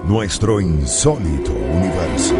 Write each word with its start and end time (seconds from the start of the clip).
Nuestro 0.00 0.60
insólito 0.60 1.52
universo. 1.52 2.34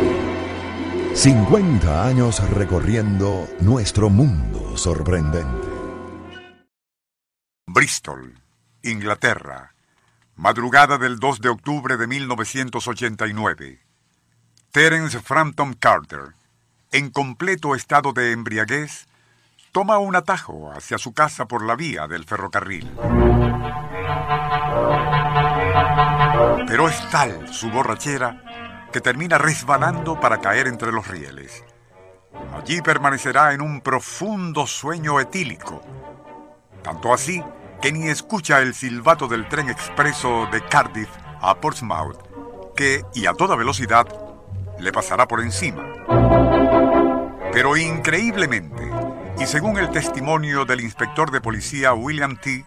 50 1.14 2.06
años 2.06 2.50
recorriendo 2.50 3.46
nuestro 3.60 4.10
mundo 4.10 4.76
sorprendente. 4.76 5.68
Bristol, 7.66 8.40
Inglaterra. 8.82 9.74
Madrugada 10.34 10.98
del 10.98 11.20
2 11.20 11.40
de 11.40 11.48
octubre 11.50 11.96
de 11.96 12.06
1989. 12.08 13.80
Terence 14.72 15.20
Frampton 15.20 15.74
Carter, 15.74 16.34
en 16.90 17.10
completo 17.10 17.76
estado 17.76 18.12
de 18.12 18.32
embriaguez, 18.32 19.06
toma 19.70 19.98
un 19.98 20.16
atajo 20.16 20.72
hacia 20.72 20.98
su 20.98 21.14
casa 21.14 21.46
por 21.46 21.64
la 21.64 21.76
vía 21.76 22.08
del 22.08 22.24
ferrocarril. 22.24 22.90
Pero 26.66 26.88
es 26.88 27.10
tal 27.10 27.52
su 27.52 27.70
borrachera 27.70 28.88
que 28.92 29.00
termina 29.00 29.38
resbalando 29.38 30.20
para 30.20 30.40
caer 30.40 30.66
entre 30.66 30.92
los 30.92 31.08
rieles. 31.08 31.64
Allí 32.54 32.82
permanecerá 32.82 33.52
en 33.52 33.60
un 33.60 33.80
profundo 33.80 34.66
sueño 34.66 35.20
etílico, 35.20 35.82
tanto 36.82 37.12
así 37.12 37.42
que 37.80 37.92
ni 37.92 38.08
escucha 38.08 38.60
el 38.60 38.74
silbato 38.74 39.26
del 39.26 39.48
tren 39.48 39.68
expreso 39.68 40.46
de 40.52 40.62
Cardiff 40.62 41.08
a 41.40 41.54
Portsmouth, 41.56 42.16
que, 42.76 43.02
y 43.14 43.26
a 43.26 43.34
toda 43.34 43.56
velocidad, 43.56 44.06
le 44.78 44.92
pasará 44.92 45.26
por 45.26 45.40
encima. 45.40 45.84
Pero 47.52 47.76
increíblemente, 47.76 48.90
y 49.38 49.46
según 49.46 49.78
el 49.78 49.90
testimonio 49.90 50.64
del 50.64 50.80
inspector 50.80 51.30
de 51.30 51.40
policía 51.40 51.92
William 51.92 52.36
T., 52.36 52.64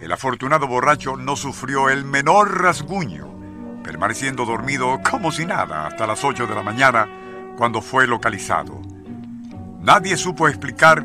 el 0.00 0.12
afortunado 0.12 0.66
borracho 0.66 1.16
no 1.16 1.36
sufrió 1.36 1.88
el 1.88 2.04
menor 2.04 2.62
rasguño, 2.62 3.82
permaneciendo 3.82 4.44
dormido 4.44 5.00
como 5.08 5.32
si 5.32 5.44
nada 5.44 5.86
hasta 5.86 6.06
las 6.06 6.22
8 6.22 6.46
de 6.46 6.54
la 6.54 6.62
mañana 6.62 7.08
cuando 7.56 7.82
fue 7.82 8.06
localizado. 8.06 8.80
Nadie 9.80 10.16
supo 10.16 10.48
explicar 10.48 11.02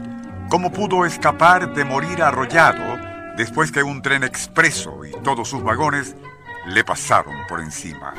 cómo 0.49 0.71
pudo 0.71 1.05
escapar 1.05 1.73
de 1.73 1.85
morir 1.85 2.21
arrollado 2.21 2.97
después 3.35 3.71
que 3.71 3.81
un 3.81 4.01
tren 4.01 4.23
expreso 4.23 5.05
y 5.05 5.11
todos 5.23 5.47
sus 5.47 5.63
vagones 5.63 6.15
le 6.67 6.83
pasaron 6.83 7.35
por 7.47 7.59
encima. 7.61 8.13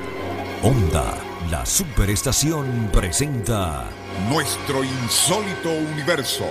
Onda, 0.62 1.14
la 1.50 1.64
superestación 1.64 2.91
presenta 2.92 3.84
Nuestro 4.28 4.83
insólito 4.83 5.70
universo. 5.70 6.47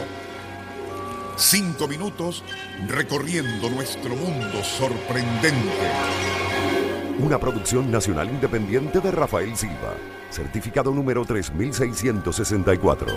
Cinco 1.36 1.88
minutos 1.88 2.44
recorriendo 2.88 3.70
nuestro 3.70 4.16
mundo 4.16 4.64
sorprendente. 4.64 5.92
Una 7.18 7.40
producción 7.40 7.92
nacional 7.92 8.30
independiente 8.30 9.00
de 9.00 9.12
Rafael 9.12 9.58
Silva. 9.58 9.96
Certificado 10.30 10.92
número 10.92 11.26
3664. 11.26 13.08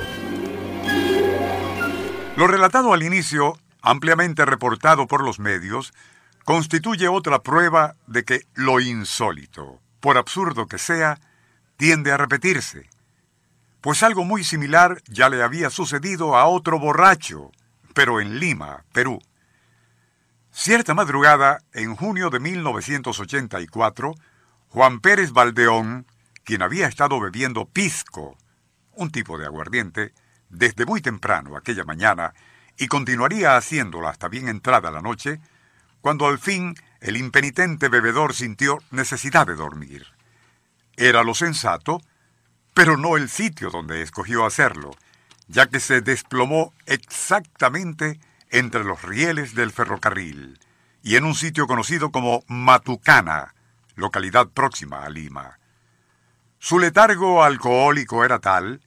Lo 2.37 2.47
relatado 2.47 2.95
al 2.95 3.03
inicio, 3.03 3.59
ampliamente 3.83 4.47
reportado 4.47 5.07
por 5.07 5.23
los 5.23 5.39
medios, 5.39 5.93
constituye 6.45 7.09
otra 7.09 7.43
prueba 7.43 7.97
de 8.07 8.25
que 8.25 8.47
lo 8.55 8.81
insólito, 8.81 9.81
por 10.01 10.17
absurdo 10.17 10.67
que 10.67 10.79
sea, 10.79 11.21
tiende 11.77 12.13
a 12.13 12.17
repetirse. 12.17 12.89
Pues 13.83 14.03
algo 14.03 14.25
muy 14.25 14.43
similar 14.43 15.03
ya 15.07 15.29
le 15.29 15.43
había 15.43 15.69
sucedido 15.71 16.37
a 16.37 16.47
otro 16.47 16.79
borracho, 16.79 17.53
pero 17.97 18.21
en 18.21 18.39
Lima, 18.39 18.85
Perú. 18.93 19.19
Cierta 20.53 20.93
madrugada, 20.93 21.61
en 21.73 21.97
junio 21.97 22.29
de 22.29 22.41
1984, 22.41 24.15
Juan 24.69 25.01
Pérez 25.01 25.33
Valdeón, 25.33 26.07
quien 26.45 26.61
había 26.61 26.89
estado 26.89 27.19
bebiendo 27.19 27.65
pisco, 27.65 28.37
un 28.93 29.11
tipo 29.11 29.39
de 29.39 29.47
aguardiente, 29.47 30.13
desde 30.51 30.85
muy 30.85 31.01
temprano 31.01 31.57
aquella 31.57 31.85
mañana, 31.85 32.35
y 32.77 32.87
continuaría 32.87 33.57
haciéndolo 33.57 34.09
hasta 34.09 34.29
bien 34.29 34.49
entrada 34.49 34.91
la 34.91 35.01
noche, 35.01 35.41
cuando 36.03 36.27
al 36.27 36.39
fin 36.39 36.75
el 37.01 37.17
impenitente 37.17 37.89
bebedor 37.89 38.35
sintió 38.35 38.79
necesidad 38.91 39.47
de 39.47 39.55
dormir. 39.55 40.05
Era 40.99 41.25
lo 41.25 41.33
sensato, 41.33 42.03
pero 42.75 42.99
no 42.99 43.17
el 43.17 43.31
sitio 43.31 43.71
donde 43.71 44.03
escogió 44.03 44.45
hacerlo, 44.45 44.91
ya 45.49 45.67
que 45.67 45.81
se 45.81 46.01
desplomó 46.01 46.73
exactamente 46.87 48.21
entre 48.51 48.85
los 48.85 49.03
rieles 49.03 49.55
del 49.55 49.73
ferrocarril 49.73 50.59
y 51.03 51.17
en 51.17 51.25
un 51.25 51.35
sitio 51.35 51.67
conocido 51.67 52.11
como 52.11 52.43
Matucana, 52.49 53.55
localidad 53.95 54.49
próxima 54.49 55.05
a 55.05 55.09
Lima. 55.09 55.59
Su 56.59 56.79
letargo 56.79 57.45
alcohólico 57.45 58.25
era 58.25 58.41
tal 58.41 58.81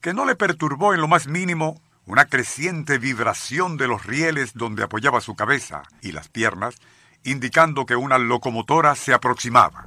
que 0.00 0.14
no 0.14 0.24
le 0.24 0.36
perturbó 0.36 0.94
en 0.94 1.00
lo 1.00 1.08
más 1.08 1.26
mínimo 1.26 1.80
una 2.06 2.24
creciente 2.24 2.96
vibración 2.98 3.76
de 3.76 3.86
los 3.86 4.06
rieles 4.06 4.54
donde 4.54 4.82
apoyaba 4.82 5.20
su 5.20 5.34
cabeza 5.34 5.82
y 6.00 6.12
las 6.12 6.28
piernas, 6.28 6.76
indicando 7.22 7.84
que 7.84 7.96
una 7.96 8.16
locomotora 8.16 8.94
se 8.94 9.12
aproximaba. 9.12 9.84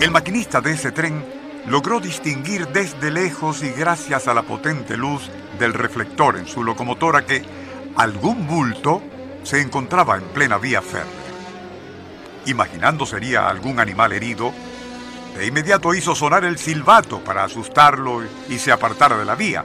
El 0.00 0.10
maquinista 0.10 0.62
de 0.62 0.72
ese 0.72 0.90
tren 0.90 1.37
logró 1.68 2.00
distinguir 2.00 2.68
desde 2.68 3.10
lejos 3.10 3.62
y 3.62 3.70
gracias 3.70 4.26
a 4.26 4.34
la 4.34 4.42
potente 4.42 4.96
luz 4.96 5.30
del 5.58 5.74
reflector 5.74 6.36
en 6.38 6.46
su 6.46 6.64
locomotora 6.64 7.26
que 7.26 7.42
algún 7.96 8.46
bulto 8.46 9.02
se 9.42 9.60
encontraba 9.60 10.16
en 10.16 10.24
plena 10.24 10.58
vía 10.58 10.80
férrea. 10.80 11.06
Imaginando 12.46 13.04
sería 13.04 13.48
algún 13.48 13.80
animal 13.80 14.12
herido, 14.12 14.52
de 15.36 15.46
inmediato 15.46 15.94
hizo 15.94 16.14
sonar 16.14 16.44
el 16.44 16.58
silbato 16.58 17.22
para 17.22 17.44
asustarlo 17.44 18.22
y 18.48 18.58
se 18.58 18.72
apartara 18.72 19.18
de 19.18 19.24
la 19.24 19.34
vía. 19.34 19.64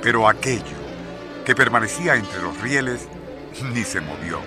Pero 0.00 0.28
aquello 0.28 0.78
que 1.44 1.54
permanecía 1.54 2.14
entre 2.14 2.40
los 2.40 2.58
rieles 2.60 3.08
ni 3.74 3.82
se 3.82 4.00
movió. 4.00 4.40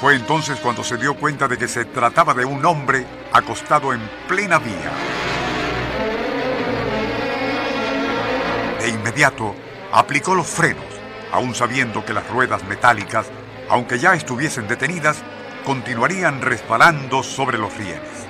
Fue 0.00 0.14
entonces 0.14 0.60
cuando 0.60 0.84
se 0.84 0.96
dio 0.96 1.14
cuenta 1.14 1.48
de 1.48 1.58
que 1.58 1.66
se 1.66 1.84
trataba 1.84 2.32
de 2.32 2.44
un 2.44 2.64
hombre 2.64 3.04
acostado 3.32 3.92
en 3.92 4.00
plena 4.28 4.58
vía. 4.60 5.27
Inmediato 8.88 9.54
aplicó 9.92 10.34
los 10.34 10.46
frenos, 10.46 10.84
aun 11.32 11.54
sabiendo 11.54 12.04
que 12.04 12.12
las 12.12 12.28
ruedas 12.28 12.64
metálicas, 12.64 13.26
aunque 13.68 13.98
ya 13.98 14.14
estuviesen 14.14 14.68
detenidas, 14.68 15.22
continuarían 15.64 16.40
resbalando 16.40 17.22
sobre 17.22 17.58
los 17.58 17.76
rieles. 17.76 18.26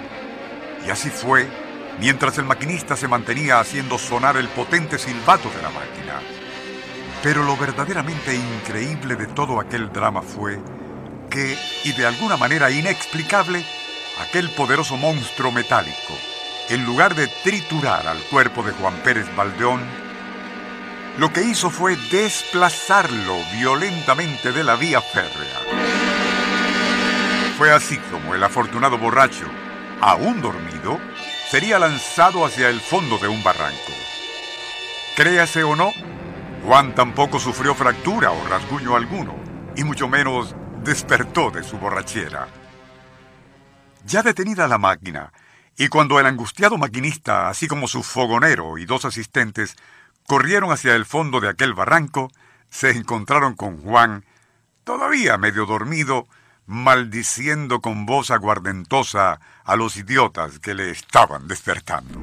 Y 0.87 0.91
así 0.91 1.11
fue 1.11 1.49
mientras 2.01 2.39
el 2.39 2.45
maquinista 2.45 2.97
se 2.97 3.09
mantenía 3.09 3.61
haciendo 3.61 3.99
sonar 3.99 4.37
el 4.37 4.49
potente 4.49 4.99
silbato 4.99 5.51
de 5.51 5.63
la 5.63 5.71
máquina. 5.71 6.21
Pero 7.23 7.43
lo 7.43 7.57
verdaderamente 7.57 8.35
increíble 8.35 9.17
de 9.17 9.27
todo 9.27 9.61
aquel 9.61 9.93
drama 9.93 10.23
fue 10.23 10.59
que, 11.31 11.59
y 11.85 11.93
de 11.93 12.07
alguna 12.07 12.37
manera 12.37 12.71
inexplicable, 12.71 13.65
aquel 14.21 14.51
poderoso 14.51 14.97
monstruo 14.97 15.51
metálico, 15.51 16.15
en 16.69 16.85
lugar 16.85 17.15
de 17.15 17.29
triturar 17.43 18.07
al 18.07 18.19
cuerpo 18.25 18.63
de 18.63 18.73
Juan 18.73 18.95
Pérez 19.03 19.27
Baldeón, 19.37 19.81
lo 21.19 21.33
que 21.33 21.43
hizo 21.43 21.69
fue 21.69 21.97
desplazarlo 22.11 23.37
violentamente 23.53 24.53
de 24.53 24.63
la 24.63 24.77
vía 24.77 25.03
férrea. 25.03 25.59
Fue 27.59 27.73
así 27.73 27.99
como 27.99 28.37
el 28.37 28.45
afortunado 28.45 28.99
borracho, 28.99 29.47
aún 30.01 30.41
dormido, 30.41 31.01
sería 31.51 31.81
lanzado 31.81 32.47
hacia 32.47 32.69
el 32.69 32.81
fondo 32.81 33.19
de 33.19 33.27
un 33.27 33.43
barranco. 33.43 33.93
Créase 35.17 35.65
o 35.65 35.75
no, 35.75 35.91
Juan 36.65 36.95
tampoco 36.95 37.41
sufrió 37.41 37.75
fractura 37.75 38.31
o 38.31 38.47
rasguño 38.47 38.95
alguno, 38.95 39.35
y 39.75 39.83
mucho 39.83 40.07
menos 40.07 40.55
despertó 40.85 41.51
de 41.51 41.65
su 41.65 41.79
borrachera. 41.79 42.47
Ya 44.05 44.23
detenida 44.23 44.69
la 44.69 44.79
máquina, 44.79 45.33
y 45.77 45.89
cuando 45.89 46.21
el 46.21 46.27
angustiado 46.27 46.79
maquinista, 46.79 47.49
así 47.49 47.67
como 47.67 47.89
su 47.89 48.05
fogonero 48.05 48.79
y 48.79 48.85
dos 48.85 49.05
asistentes, 49.05 49.75
corrieron 50.29 50.71
hacia 50.71 50.95
el 50.95 51.07
fondo 51.07 51.41
de 51.41 51.49
aquel 51.49 51.73
barranco, 51.73 52.31
se 52.69 52.91
encontraron 52.91 53.55
con 53.55 53.79
Juan, 53.79 54.27
todavía 54.85 55.39
medio 55.39 55.65
dormido, 55.65 56.29
maldiciendo 56.67 57.81
con 57.81 58.05
voz 58.05 58.31
aguardentosa 58.31 59.41
a 59.65 59.77
los 59.77 59.97
idiotas 59.97 60.59
que 60.59 60.75
le 60.75 60.91
estaban 60.91 61.49
despertando. 61.49 62.21